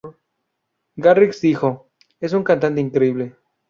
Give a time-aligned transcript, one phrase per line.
[0.97, 3.35] Garrix dijo: "Es un cantante increíble.